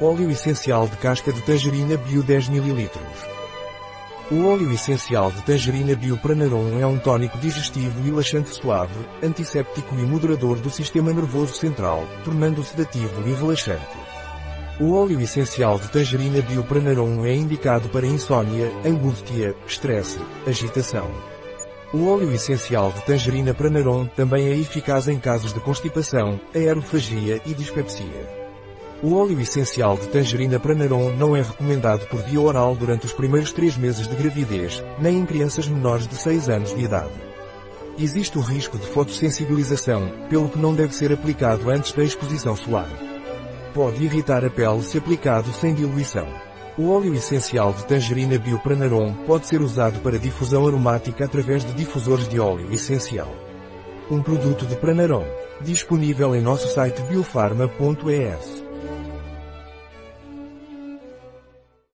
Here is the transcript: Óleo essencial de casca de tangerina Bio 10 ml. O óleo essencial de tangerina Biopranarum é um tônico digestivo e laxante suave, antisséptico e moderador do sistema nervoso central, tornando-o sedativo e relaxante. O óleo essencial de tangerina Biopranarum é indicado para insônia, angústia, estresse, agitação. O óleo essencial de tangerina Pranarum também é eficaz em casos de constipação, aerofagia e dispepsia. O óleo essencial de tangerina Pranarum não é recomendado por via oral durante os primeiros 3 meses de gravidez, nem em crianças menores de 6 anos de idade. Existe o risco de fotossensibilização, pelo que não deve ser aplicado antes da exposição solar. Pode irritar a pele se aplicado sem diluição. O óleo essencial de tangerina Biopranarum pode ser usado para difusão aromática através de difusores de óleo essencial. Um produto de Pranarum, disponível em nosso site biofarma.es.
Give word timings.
Óleo 0.00 0.28
essencial 0.28 0.88
de 0.88 0.96
casca 0.96 1.32
de 1.32 1.40
tangerina 1.42 1.96
Bio 1.96 2.20
10 2.20 2.48
ml. 2.48 2.90
O 4.28 4.44
óleo 4.48 4.72
essencial 4.72 5.30
de 5.30 5.40
tangerina 5.42 5.94
Biopranarum 5.94 6.80
é 6.80 6.86
um 6.86 6.98
tônico 6.98 7.38
digestivo 7.38 8.04
e 8.04 8.10
laxante 8.10 8.50
suave, 8.50 8.92
antisséptico 9.22 9.94
e 9.94 10.02
moderador 10.02 10.58
do 10.58 10.68
sistema 10.68 11.12
nervoso 11.12 11.54
central, 11.54 12.02
tornando-o 12.24 12.64
sedativo 12.64 13.22
e 13.24 13.34
relaxante. 13.34 13.86
O 14.80 14.94
óleo 14.94 15.20
essencial 15.20 15.78
de 15.78 15.88
tangerina 15.88 16.42
Biopranarum 16.42 17.24
é 17.24 17.32
indicado 17.32 17.88
para 17.88 18.04
insônia, 18.04 18.72
angústia, 18.84 19.54
estresse, 19.64 20.18
agitação. 20.44 21.08
O 21.92 22.08
óleo 22.08 22.32
essencial 22.32 22.90
de 22.90 23.00
tangerina 23.04 23.54
Pranarum 23.54 24.06
também 24.06 24.48
é 24.48 24.58
eficaz 24.58 25.06
em 25.06 25.20
casos 25.20 25.54
de 25.54 25.60
constipação, 25.60 26.40
aerofagia 26.52 27.40
e 27.46 27.54
dispepsia. 27.54 28.43
O 29.04 29.16
óleo 29.16 29.38
essencial 29.38 29.98
de 29.98 30.08
tangerina 30.08 30.58
Pranarum 30.58 31.14
não 31.14 31.36
é 31.36 31.42
recomendado 31.42 32.06
por 32.06 32.22
via 32.22 32.40
oral 32.40 32.74
durante 32.74 33.04
os 33.04 33.12
primeiros 33.12 33.52
3 33.52 33.76
meses 33.76 34.08
de 34.08 34.16
gravidez, 34.16 34.82
nem 34.98 35.18
em 35.18 35.26
crianças 35.26 35.68
menores 35.68 36.08
de 36.08 36.16
6 36.16 36.48
anos 36.48 36.74
de 36.74 36.84
idade. 36.84 37.12
Existe 37.98 38.38
o 38.38 38.40
risco 38.40 38.78
de 38.78 38.86
fotossensibilização, 38.86 40.10
pelo 40.30 40.48
que 40.48 40.58
não 40.58 40.74
deve 40.74 40.94
ser 40.94 41.12
aplicado 41.12 41.68
antes 41.68 41.92
da 41.92 42.02
exposição 42.02 42.56
solar. 42.56 42.88
Pode 43.74 44.02
irritar 44.02 44.42
a 44.42 44.48
pele 44.48 44.82
se 44.82 44.96
aplicado 44.96 45.52
sem 45.52 45.74
diluição. 45.74 46.26
O 46.78 46.88
óleo 46.88 47.14
essencial 47.14 47.74
de 47.74 47.84
tangerina 47.84 48.38
Biopranarum 48.38 49.12
pode 49.26 49.46
ser 49.46 49.60
usado 49.60 50.00
para 50.00 50.18
difusão 50.18 50.66
aromática 50.66 51.26
através 51.26 51.62
de 51.62 51.74
difusores 51.74 52.26
de 52.26 52.40
óleo 52.40 52.72
essencial. 52.72 53.30
Um 54.10 54.22
produto 54.22 54.64
de 54.64 54.76
Pranarum, 54.76 55.26
disponível 55.60 56.34
em 56.34 56.40
nosso 56.40 56.68
site 56.68 57.02
biofarma.es. 57.02 58.63